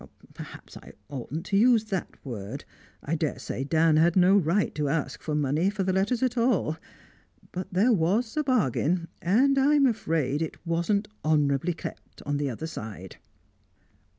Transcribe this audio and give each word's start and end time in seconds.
Perhaps 0.33 0.77
I 0.77 0.93
oughtn't 1.09 1.45
to 1.45 1.57
use 1.57 1.83
that 1.85 2.09
word; 2.25 2.65
I 3.03 3.13
daresay 3.13 3.63
Dan 3.63 3.97
had 3.97 4.15
no 4.15 4.35
right 4.35 4.73
to 4.73 4.89
ask 4.89 5.27
money 5.27 5.69
for 5.69 5.83
the 5.83 5.93
letters 5.93 6.23
at 6.23 6.39
all. 6.39 6.77
But 7.51 7.71
there 7.71 7.93
was 7.93 8.35
a 8.35 8.43
bargain, 8.43 9.09
and 9.21 9.59
I'm 9.59 9.85
afraid 9.85 10.41
it 10.41 10.57
wasn't 10.65 11.07
honourably 11.23 11.73
kept 11.75 12.23
on 12.23 12.37
the 12.37 12.49
other 12.49 12.65
side." 12.65 13.17